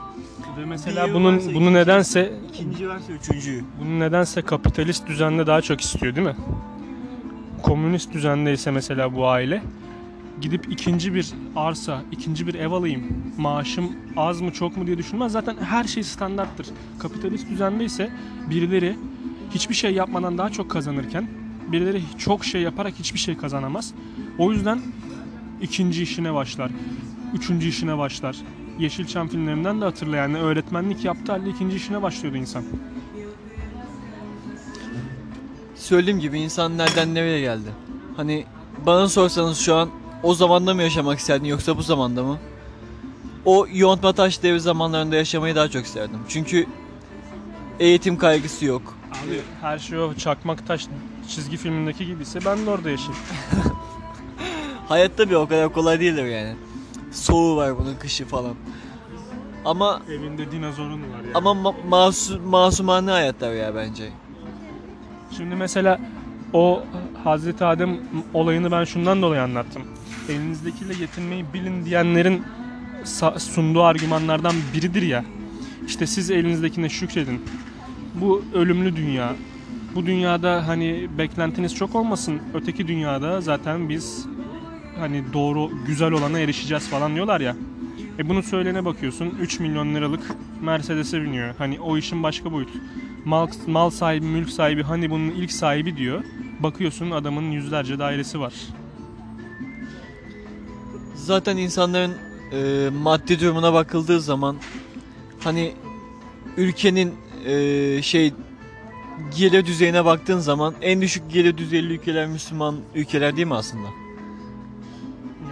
[0.58, 3.64] Ve mesela Diğeri bunun bunu ikinci- nedense İkinci varsa üçüncüyü.
[3.80, 6.36] bunu nedense kapitalist düzende daha çok istiyor değil mi?
[7.62, 9.62] komünist düzendeyse mesela bu aile
[10.44, 13.02] gidip ikinci bir arsa, ikinci bir ev alayım,
[13.38, 15.32] maaşım az mı çok mu diye düşünmez.
[15.32, 16.66] Zaten her şey standarttır.
[16.98, 18.10] Kapitalist düzendeyse
[18.50, 18.96] birileri
[19.50, 21.28] hiçbir şey yapmadan daha çok kazanırken
[21.72, 23.94] birileri çok şey yaparak hiçbir şey kazanamaz.
[24.38, 24.80] O yüzden
[25.62, 26.70] ikinci işine başlar.
[27.34, 28.36] Üçüncü işine başlar.
[28.78, 32.64] Yeşilçam filmlerinden de hatırla yani öğretmenlik yaptığı halde ikinci işine başlıyordu insan.
[35.74, 37.68] Söylediğim gibi insan nereden nereye geldi?
[38.16, 38.44] Hani
[38.86, 42.38] bana sorsanız şu an o zamanda mı yaşamak isterdin yoksa bu zamanda mı?
[43.44, 46.18] O yontma taş devri zamanlarında yaşamayı daha çok isterdim.
[46.28, 46.66] Çünkü
[47.80, 48.96] eğitim kaygısı yok.
[49.12, 50.86] Abi her şey o çakmak taş
[51.28, 53.22] çizgi filmindeki gibiyse ben de orada yaşayayım.
[54.88, 56.54] Hayatta bir o kadar kolay değildir yani.
[57.12, 58.54] Soğuğu var bunun kışı falan.
[59.64, 61.30] Ama Evinde dinozorun var yani.
[61.34, 64.08] ama ma- masu, masumane hayatlar ya bence.
[65.36, 66.00] Şimdi mesela
[66.52, 66.82] o
[67.24, 67.98] Hazreti Adem
[68.34, 69.82] olayını ben şundan dolayı anlattım.
[70.28, 72.42] Elinizdekiyle yetinmeyi bilin diyenlerin
[73.38, 75.24] sunduğu argümanlardan biridir ya.
[75.86, 77.42] İşte siz elinizdekine şükredin.
[78.14, 79.32] Bu ölümlü dünya.
[79.94, 82.40] Bu dünyada hani beklentiniz çok olmasın.
[82.54, 84.26] Öteki dünyada zaten biz
[84.98, 87.56] hani doğru güzel olana erişeceğiz falan diyorlar ya.
[88.18, 90.22] E bunu söylene bakıyorsun 3 milyon liralık
[90.62, 91.54] Mercedes'e biniyor.
[91.58, 92.72] Hani o işin başka boyutu.
[93.24, 96.24] Mal, mal sahibi, mülk sahibi hani bunun ilk sahibi diyor.
[96.60, 98.54] Bakıyorsun adamın yüzlerce dairesi var.
[101.24, 102.14] Zaten insanların
[102.52, 104.56] e, maddi durumuna bakıldığı zaman
[105.40, 105.74] hani
[106.56, 107.14] ülkenin
[107.46, 108.34] e, şey
[109.36, 113.88] gelir düzeyine baktığın zaman en düşük gelir düzeyli ülkeler Müslüman ülkeler değil mi aslında?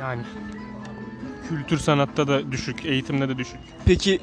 [0.00, 0.22] Yani
[1.48, 3.58] kültür sanatta da düşük, eğitimde de düşük.
[3.84, 4.20] Peki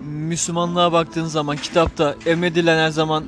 [0.00, 3.24] Müslümanlığa baktığın zaman kitapta emredilen her zaman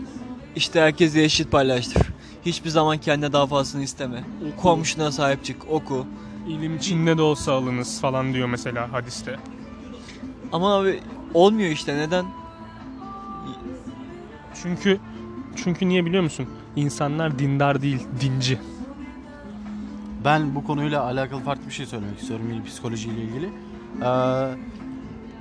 [0.57, 2.03] işte herkese eşit paylaştır.
[2.47, 4.25] Hiçbir zaman kendine daha fazlasını isteme.
[4.63, 6.07] Komşuna sahip çık, oku.
[6.49, 9.37] İlim Çin'de de olsa alınız falan diyor mesela hadiste.
[10.53, 11.01] Ama abi
[11.35, 12.25] olmuyor işte neden?
[14.63, 14.99] Çünkü
[15.57, 16.47] çünkü niye biliyor musun?
[16.77, 18.59] İnsanlar dindar değil, dinci.
[20.25, 23.49] Ben bu konuyla alakalı farklı bir şey söylemek istiyorum yine psikolojiyle ilgili.
[24.05, 24.55] Ee,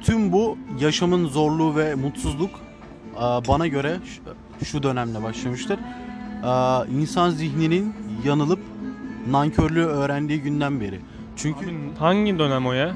[0.02, 2.52] tüm bu yaşamın zorluğu ve mutsuzluk
[3.16, 5.80] e, bana göre şu, şu dönemle başlamıştır.
[6.44, 8.60] Ee, insan zihninin yanılıp
[9.32, 11.00] nankörlüğü öğrendiği günden beri.
[11.36, 12.94] Çünkü Abi hangi dönem o ya?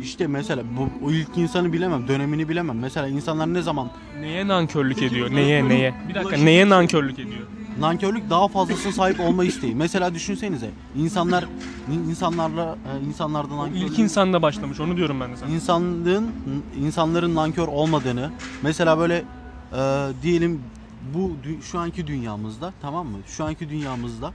[0.00, 2.78] işte mesela bu o ilk insanı bilemem, dönemini bilemem.
[2.78, 3.90] Mesela insanlar ne zaman
[4.20, 5.30] Neye nankörlük Peki ediyor?
[5.30, 5.94] Neye neye?
[6.08, 7.46] Bir dakika neye nankörlük ediyor?
[7.80, 9.74] nankörlük daha fazlasına sahip olma isteği.
[9.74, 11.44] Mesela düşünsenize insanlar
[12.08, 15.50] insanlarla e, insanlardan nankörlük ilk insanda başlamış onu diyorum ben de sana.
[15.50, 16.30] insanlığın
[16.80, 18.30] insanların nankör olmadığını
[18.62, 19.24] mesela böyle
[19.72, 19.78] e,
[20.22, 20.60] diyelim
[21.14, 23.18] bu dü- şu anki dünyamızda tamam mı?
[23.26, 24.32] Şu anki dünyamızda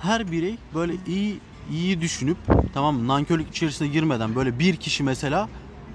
[0.00, 2.36] her birey böyle iyi iyi düşünüp
[2.74, 3.08] tamam?
[3.08, 5.48] Nankörlük içerisine girmeden böyle bir kişi mesela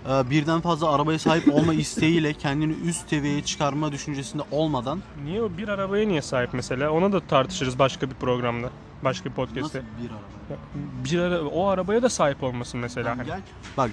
[0.09, 5.49] e, birden fazla arabaya sahip olma isteğiyle kendini üst seviyeye çıkarma düşüncesinde olmadan Niye o
[5.57, 6.91] bir arabaya niye sahip mesela?
[6.91, 8.69] Ona da tartışırız başka bir programda.
[9.03, 9.81] Başka bir nasıl podcast'te.
[10.03, 10.61] bir araba?
[11.05, 13.17] Bir ara, o arabaya da sahip olmasın mesela.
[13.17, 13.25] Hani.
[13.25, 13.41] Gel.
[13.77, 13.91] Bak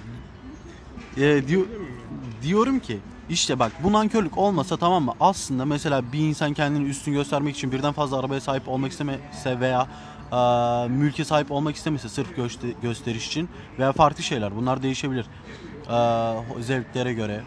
[1.17, 1.65] e, diyor,
[2.43, 5.13] diyorum ki işte bak bu nankörlük olmasa tamam mı?
[5.19, 9.87] Aslında mesela bir insan kendini üstün göstermek için birden fazla arabaya sahip olmak istemese veya
[10.31, 10.37] e,
[10.87, 15.25] mülke sahip olmak istemese sırf göster- gösteriş için veya farklı şeyler bunlar değişebilir.
[15.89, 17.43] E, zevklere göre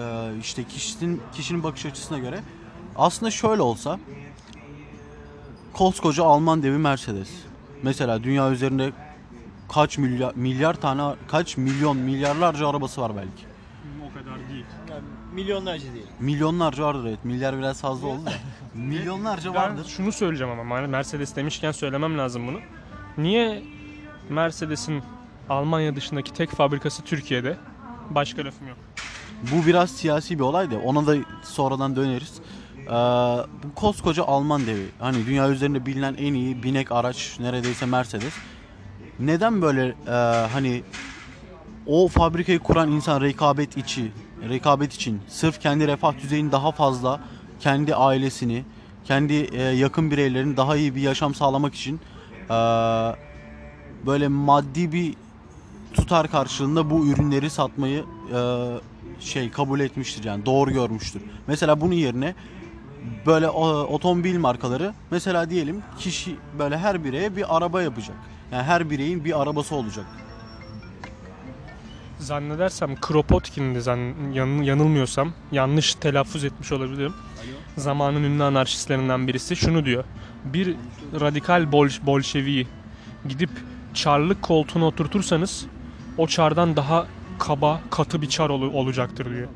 [0.00, 2.40] e, işte kişinin kişinin bakış açısına göre
[2.96, 3.98] aslında şöyle olsa
[5.72, 7.28] koskoca Alman devi Mercedes.
[7.82, 8.92] Mesela dünya üzerinde
[9.72, 13.44] kaç milyar milyar tane kaç milyon milyarlarca arabası var belki.
[14.10, 14.64] O kadar değil.
[14.90, 15.02] Yani
[15.34, 16.06] milyonlarca değil.
[16.20, 17.24] Milyonlarca vardır evet.
[17.24, 18.32] Milyar biraz fazla oldu da.
[18.74, 19.84] Milyonlarca Ben vardır.
[19.96, 22.58] şunu söyleyeceğim ama hani Mercedes demişken söylemem lazım bunu.
[23.18, 23.62] Niye
[24.28, 25.02] Mercedes'in
[25.48, 27.56] Almanya dışındaki tek fabrikası Türkiye'de?
[28.10, 28.76] Başka lafım yok.
[29.52, 32.40] Bu biraz siyasi bir olay da ona da sonradan döneriz.
[32.86, 34.86] Ee, bu koskoca Alman devi.
[34.98, 38.34] Hani dünya üzerinde bilinen en iyi binek araç neredeyse Mercedes.
[39.18, 40.10] Neden böyle e,
[40.52, 40.82] hani
[41.86, 44.12] o fabrikayı kuran insan rekabet içi,
[44.48, 47.20] rekabet için sırf kendi refah düzeyini daha fazla,
[47.60, 48.62] kendi ailesini,
[49.04, 52.00] kendi e, yakın bireylerin daha iyi bir yaşam sağlamak için
[52.50, 52.54] e,
[54.06, 55.14] böyle maddi bir
[55.94, 58.04] tutar karşılığında bu ürünleri satmayı
[58.34, 58.40] e,
[59.20, 61.22] şey kabul etmiştir yani doğru görmüştür.
[61.46, 62.34] Mesela bunun yerine
[63.26, 68.16] böyle o- otomobil markaları mesela diyelim kişi böyle her bireye bir araba yapacak.
[68.52, 70.06] Yani her bireyin bir arabası olacak.
[72.18, 73.98] zannedersem Kropotkin'di zan,
[74.32, 77.14] yan- yanılmıyorsam yanlış telaffuz etmiş olabilirim.
[77.76, 80.04] Zamanın ünlü anarşistlerinden birisi şunu diyor.
[80.44, 80.76] Bir
[81.20, 82.66] radikal bol, bolşeviyi
[83.28, 83.50] gidip
[83.94, 85.66] çarlık koltuğuna oturtursanız
[86.18, 87.06] o çardan daha
[87.38, 89.48] kaba, katı bir çar ol- olacaktır diyor.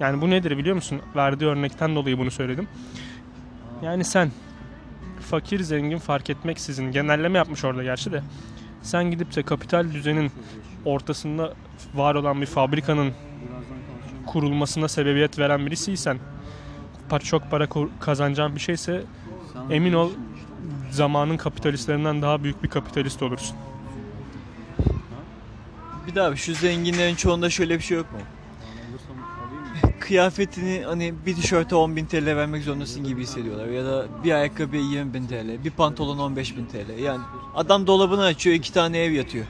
[0.00, 1.00] Yani bu nedir biliyor musun?
[1.16, 2.68] Verdiği örnekten dolayı bunu söyledim.
[3.82, 4.30] Yani sen
[5.32, 8.22] fakir zengin fark etmeksizin genelleme yapmış orada gerçi de
[8.82, 10.32] sen gidip de kapital düzenin
[10.84, 11.54] ortasında
[11.94, 13.12] var olan bir fabrikanın
[14.26, 16.18] kurulmasına sebebiyet veren birisiysen
[17.22, 17.68] çok para
[18.00, 19.02] kazanacağın bir şeyse
[19.70, 20.10] emin ol
[20.90, 23.56] zamanın kapitalistlerinden daha büyük bir kapitalist olursun.
[26.06, 28.18] Bir daha şu zenginlerin çoğunda şöyle bir şey yok mu?
[30.00, 33.66] Kıyafetini hani bir tişörte 10.000 TL vermek zorundasın gibi hissediyorlar.
[33.66, 37.02] Ya da bir ayakkabıya 20.000 TL, bir pantolon 15.000 TL.
[37.02, 37.20] Yani
[37.54, 39.46] adam dolabını açıyor iki tane ev yatıyor.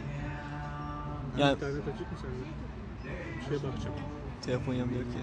[1.38, 2.34] Yani İnternet açık mı sende?
[3.40, 3.96] Bir şeye bakacağım.
[4.46, 5.22] Telefon yanımda yok ya.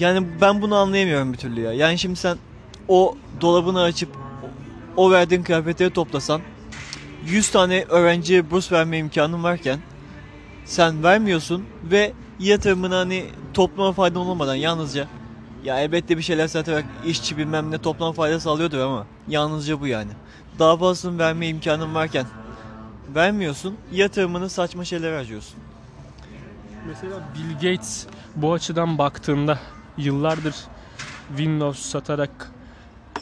[0.00, 1.72] Yani ben bunu anlayamıyorum bir türlü ya.
[1.72, 2.36] Yani şimdi sen
[2.88, 4.08] o dolabını açıp
[4.96, 6.40] o verdiğin kıyafetleri toplasan
[7.26, 9.78] 100 tane öğrenciye burs verme imkanın varken
[10.64, 15.06] sen vermiyorsun ve yatırımını hani topluma fayda olmadan yalnızca
[15.64, 20.10] ya elbette bir şeyler satarak işçi bilmem ne topluma fayda sağlıyordur ama yalnızca bu yani.
[20.58, 22.26] Daha fazlasını verme imkanın varken
[23.14, 25.58] vermiyorsun yatırımını saçma şeylere harcıyorsun.
[26.86, 29.58] Mesela Bill Gates bu açıdan baktığında
[29.96, 30.54] yıllardır
[31.28, 32.52] Windows satarak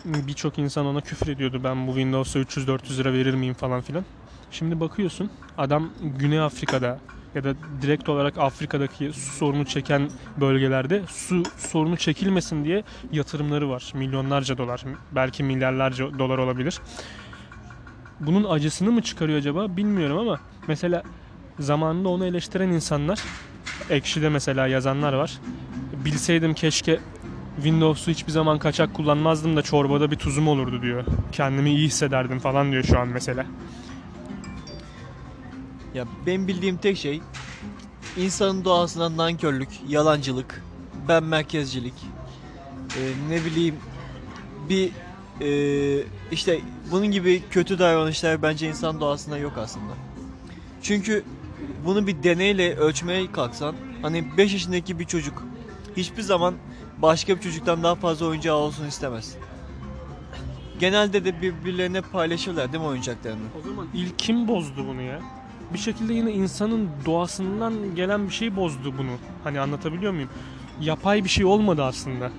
[0.05, 1.61] birçok insan ona küfür ediyordu.
[1.65, 4.05] Ben bu Windows'a 300-400 lira verir miyim falan filan.
[4.51, 6.99] Şimdi bakıyorsun adam Güney Afrika'da
[7.37, 13.93] ya da direkt olarak Afrika'daki su sorunu çeken bölgelerde su sorunu çekilmesin diye yatırımları var.
[13.95, 16.81] Milyonlarca dolar, belki milyarlarca dolar olabilir.
[18.21, 21.03] Bunun acısını mı çıkarıyor acaba bilmiyorum ama mesela
[21.59, 23.21] zamanında onu eleştiren insanlar
[23.91, 25.39] Ekşi'de mesela yazanlar var.
[26.05, 27.01] Bilseydim keşke
[27.57, 31.05] Windows'u hiçbir zaman kaçak kullanmazdım da çorbada bir tuzum olurdu diyor.
[31.33, 33.47] Kendimi iyi hissederdim falan diyor şu an mesela.
[35.97, 37.21] Ya ben bildiğim tek şey
[38.17, 40.63] insanın doğasından nankörlük, yalancılık,
[41.09, 41.95] ben merkezcilik,
[42.97, 43.77] e, ne bileyim
[44.69, 44.93] bir
[45.41, 49.93] e, işte bunun gibi kötü davranışlar bence insan doğasında yok aslında.
[50.83, 51.25] Çünkü
[51.85, 55.43] bunu bir deneyle ölçmeye kalksan hani 5 yaşındaki bir çocuk
[55.97, 56.55] hiçbir zaman
[56.99, 59.37] başka bir çocuktan daha fazla oyuncağı olsun istemez.
[60.81, 63.47] Genelde de birbirlerine paylaşırlar değil mi oyuncaklarını?
[63.59, 65.21] O zaman ilk kim bozdu bunu ya?
[65.73, 69.11] Bir şekilde yine insanın doğasından gelen bir şey bozdu bunu.
[69.45, 70.29] Hani anlatabiliyor muyum?
[70.81, 72.31] Yapay bir şey olmadı aslında.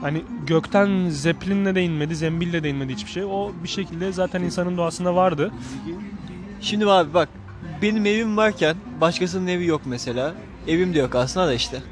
[0.00, 3.24] Hani gökten zeplinle de inmedi, zembille de inmedi hiçbir şey.
[3.24, 5.52] O bir şekilde zaten insanın doğasında vardı.
[6.60, 7.28] Şimdi abi bak
[7.82, 10.34] benim evim varken başkasının evi yok mesela.
[10.68, 11.82] Evim de yok aslında da işte.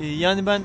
[0.00, 0.62] Ee, yani ben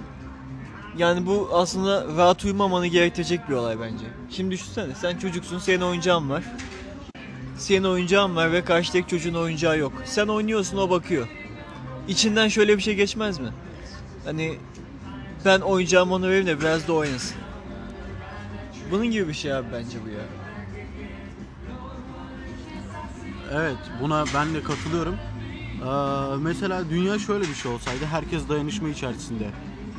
[0.97, 4.05] yani bu aslında rahat uyumamanı gerektirecek bir olay bence.
[4.29, 6.43] Şimdi düşünsene sen çocuksun senin oyuncağın var.
[7.57, 9.93] Senin oyuncağın var ve karşıdaki çocuğun oyuncağı yok.
[10.05, 11.27] Sen oynuyorsun o bakıyor.
[12.07, 13.49] İçinden şöyle bir şey geçmez mi?
[14.25, 14.57] Hani
[15.45, 17.37] ben oyuncağımı ona vereyim de biraz da oynasın.
[18.91, 20.23] Bunun gibi bir şey abi bence bu ya.
[23.53, 25.15] Evet buna ben de katılıyorum.
[25.15, 29.49] Ee, mesela dünya şöyle bir şey olsaydı herkes dayanışma içerisinde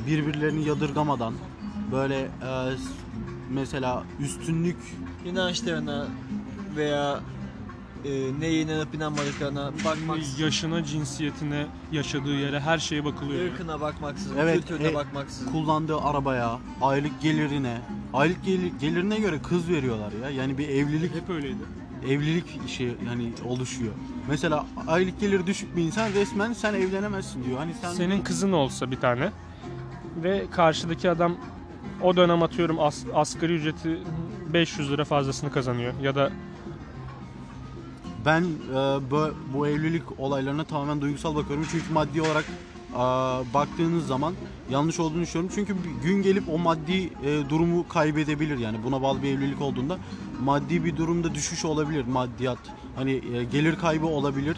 [0.07, 1.35] birbirlerini yadırgamadan
[1.93, 2.29] böyle e,
[3.51, 4.77] mesela üstünlük
[5.27, 6.07] inançlarına
[6.77, 7.21] veya
[8.05, 13.41] e, neye inanıp inanmadıklarına bakmaksızın, Yaşına, cinsiyetine, yaşadığı yere her şeye bakılıyor.
[13.43, 13.53] yani.
[13.53, 15.53] ırkına bakmaksızın, Evet, kültürüne e, bakmaksızın.
[15.53, 17.79] kullandığı arabaya, aylık gelirine,
[18.15, 20.31] aylık gelir, gelirine göre kız veriyorlar ya.
[20.31, 21.63] Yani bir evlilik Hep öyleydi.
[22.09, 23.93] evlilik işi hani oluşuyor.
[24.29, 27.59] Mesela aylık geliri düşük bir insan resmen sen evlenemezsin diyor.
[27.59, 29.31] Hani sen Senin kızın olsa bir tane
[30.23, 31.37] ve karşıdaki adam
[32.03, 33.99] o dönem atıyorum as- asgari ücreti
[34.53, 36.31] 500 lira fazlasını kazanıyor ya da
[38.29, 38.75] Ben e,
[39.11, 41.67] bu, bu evlilik olaylarına tamamen duygusal bakıyorum.
[41.71, 42.45] Çünkü maddi olarak
[42.93, 42.99] e,
[43.55, 44.35] baktığınız zaman
[44.71, 45.53] yanlış olduğunu düşünüyorum.
[45.55, 48.59] Çünkü bir gün gelip o maddi e, durumu kaybedebilir.
[48.59, 49.99] Yani buna bağlı bir evlilik olduğunda
[50.41, 52.59] maddi bir durumda düşüş olabilir maddiyat.
[52.97, 54.57] Hani e, gelir kaybı olabilir.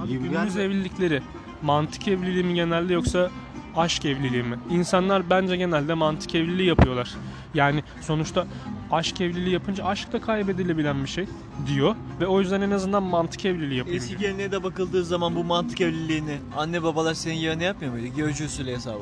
[0.00, 0.64] Abi gibi günümüz geldi.
[0.64, 1.22] evlilikleri
[1.62, 3.30] mantık evliliği mi genelde yoksa
[3.76, 4.58] aşk evliliği mi?
[4.70, 7.14] İnsanlar bence genelde mantık evliliği yapıyorlar.
[7.54, 8.46] Yani sonuçta
[8.92, 11.26] aşk evliliği yapınca aşk da kaybedilebilen bir şey
[11.66, 14.20] diyor ve o yüzden en azından mantık evliliği yapayım Eski diyor.
[14.20, 18.06] geleneğe de bakıldığı zaman bu mantık evliliğini anne babalar senin yerine yapmıyor muydu?
[18.16, 18.98] Görücü usulü hesabı.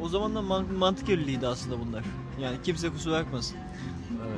[0.00, 2.04] O zaman da man- mantık evliliğiydi aslında bunlar.
[2.40, 3.56] Yani kimse kusura bakmasın.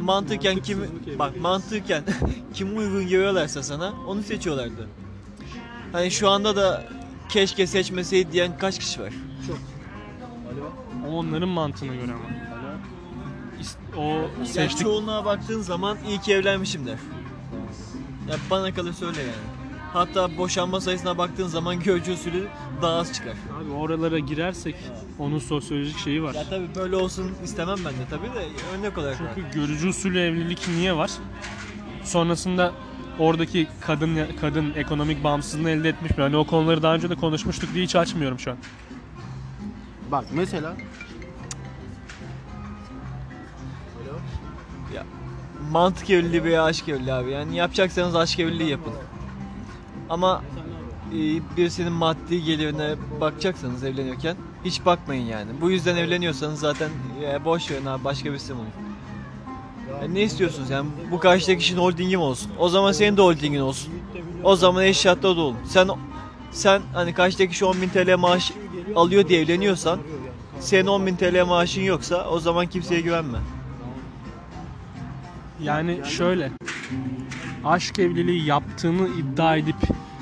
[0.00, 1.18] mantıken kim Mantıksızlık evliliği.
[1.18, 2.02] bak mantıken
[2.54, 4.88] kim uygun görüyorlarsa sana onu seçiyorlardı.
[5.92, 6.84] Hani şu anda da
[7.28, 9.12] keşke seçmeseydi diyen kaç kişi var?
[11.08, 12.49] O onların mantığına göre ama.
[13.96, 16.98] O Yani seçtik çoğunluğa baktığın zaman iyi ki evlenmişim der.
[18.30, 19.32] Ya bana kalırsa öyle yani.
[19.92, 22.48] Hatta boşanma sayısına baktığın zaman görücü usulü
[22.82, 23.32] daha az çıkar.
[23.32, 24.74] Abi oralara girersek
[25.18, 26.34] onun sosyolojik şeyi var.
[26.34, 28.46] Ya tabii böyle olsun istemem ben de tabii de
[28.78, 29.26] örnek olarak var.
[29.34, 31.10] Çünkü görücü usulü evlilik niye var?
[32.04, 32.72] Sonrasında
[33.18, 36.22] oradaki kadın kadın ekonomik bağımsızlığını elde etmiş mi?
[36.22, 38.56] Hani o konuları daha önce de konuşmuştuk diye hiç açmıyorum şu an.
[40.10, 40.76] Bak mesela
[45.70, 47.30] Mantık evliliği veya aşk evliliği abi.
[47.30, 48.92] Yani yapacaksanız aşk evliliği yapın.
[50.08, 50.42] Ama
[51.10, 51.16] e,
[51.56, 55.50] birisinin maddi gelirine bakacaksanız evleniyorken hiç bakmayın yani.
[55.60, 56.90] Bu yüzden evleniyorsanız zaten
[57.22, 58.66] e, boş verin abi başka birisi bulun.
[60.02, 62.52] Yani ne istiyorsunuz yani bu karşıdaki kişinin holdingi mi olsun?
[62.58, 63.92] O zaman senin de holdingin olsun.
[64.44, 65.56] O zaman eşyatta da olun.
[65.68, 65.88] Sen
[66.50, 68.52] sen hani karşıdaki kişi 10.000 TL maaş
[68.96, 70.00] alıyor diye evleniyorsan
[70.60, 73.38] senin 10.000 TL maaşın yoksa o zaman kimseye güvenme.
[75.62, 76.52] Yani şöyle
[77.64, 79.76] aşk evliliği yaptığını iddia edip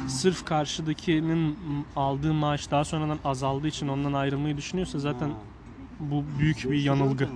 [0.08, 1.58] sırf karşıdakinin
[1.96, 5.30] aldığı maaş daha sonradan azaldığı için ondan ayrılmayı düşünüyorsa zaten
[6.00, 7.28] bu büyük bir yanılgı.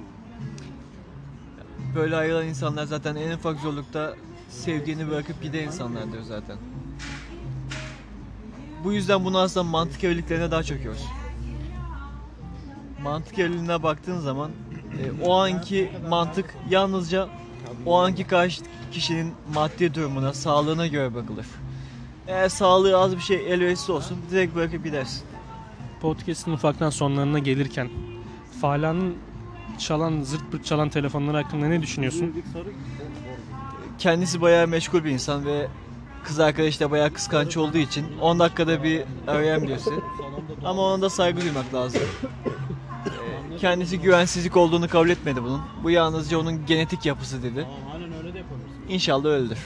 [1.95, 4.15] Böyle ayrılan insanlar zaten en ufak zorlukta
[4.49, 6.57] sevdiğini bırakıp giden insanlardır zaten.
[8.85, 11.07] Bu yüzden bunu aslında mantık evliliklerine daha çöküyoruz.
[13.03, 14.51] Mantık evliliğine baktığın zaman
[14.99, 17.29] e, o anki mantık yalnızca
[17.87, 21.47] o anki karşı kişinin maddi durumuna, sağlığına göre bakılır.
[22.27, 25.23] Eğer sağlığı az bir şey elverişsiz olsun direkt bırakıp gidersin.
[26.01, 27.91] Podcast'ın ufaktan sonlarına gelirken
[28.61, 29.17] Fala'nın
[29.79, 32.35] çalan, zırt pırt çalan telefonları hakkında ne düşünüyorsun?
[33.99, 35.69] kendisi bayağı meşgul bir insan ve
[36.25, 40.03] kız arkadaşı da bayağı kıskanç olduğu için 10 dakikada bir arayayım diyorsun.
[40.65, 42.01] Ama ona da saygı duymak lazım.
[43.63, 45.61] Kendisi güvensizlik olduğunu kabul etmedi bunun.
[45.83, 47.67] Bu yalnızca onun genetik yapısı dedi.
[48.89, 49.59] İnşallah öyledir.